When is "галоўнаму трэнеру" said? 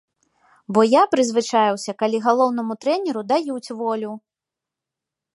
2.27-3.21